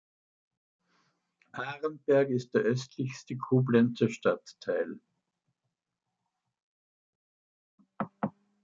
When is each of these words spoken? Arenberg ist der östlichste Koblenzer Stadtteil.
Arenberg 1.51 2.29
ist 2.31 2.55
der 2.55 2.61
östlichste 2.63 3.37
Koblenzer 3.37 4.09
Stadtteil. 4.09 4.99